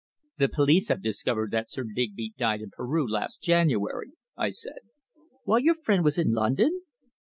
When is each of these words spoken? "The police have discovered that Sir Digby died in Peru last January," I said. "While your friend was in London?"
"The 0.39 0.49
police 0.49 0.87
have 0.87 1.03
discovered 1.03 1.51
that 1.51 1.69
Sir 1.69 1.83
Digby 1.83 2.33
died 2.35 2.61
in 2.61 2.71
Peru 2.71 3.07
last 3.07 3.43
January," 3.43 4.13
I 4.35 4.49
said. 4.49 4.79
"While 5.43 5.59
your 5.59 5.75
friend 5.75 6.03
was 6.03 6.17
in 6.17 6.31
London?" 6.33 6.81